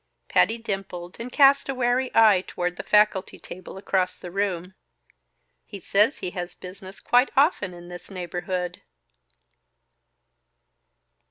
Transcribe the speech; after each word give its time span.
Patty 0.29 0.57
dimpled 0.57 1.17
and 1.19 1.31
cast 1.31 1.69
a 1.69 1.75
wary 1.75 2.09
eye 2.15 2.41
toward 2.47 2.75
the 2.75 2.81
faculty 2.81 3.37
table 3.37 3.77
across 3.77 4.17
the 4.17 4.31
room. 4.31 4.73
"He 5.63 5.79
says 5.79 6.17
he 6.25 6.31
has 6.31 6.55
business 6.55 6.99
quite 6.99 7.29
often 7.37 7.71
in 7.75 7.87
this 7.87 8.09
neighborhood." 8.09 8.81